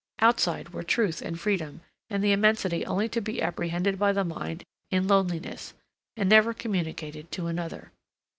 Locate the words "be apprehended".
3.21-3.99